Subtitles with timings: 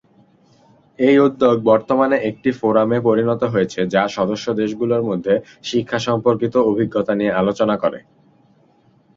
[0.99, 5.33] এই উদ্যোগ বর্তমানে একটি ফোরামে পরিণত হয়েছে যা সদস্য দেশগুলোর মধ্যে
[5.63, 7.99] শিক্ষা সম্পর্কিত অভিজ্ঞতা নিয়ে আলোচনা করে।